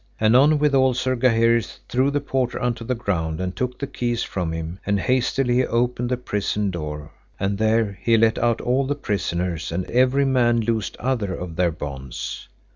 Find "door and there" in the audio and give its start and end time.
6.71-7.99